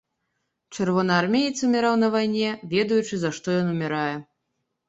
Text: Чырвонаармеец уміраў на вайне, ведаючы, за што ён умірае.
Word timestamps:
Чырвонаармеец 0.77 1.53
уміраў 1.67 1.95
на 2.05 2.09
вайне, 2.15 2.49
ведаючы, 2.73 3.15
за 3.25 3.33
што 3.39 3.47
ён 3.61 3.67
умірае. 3.75 4.15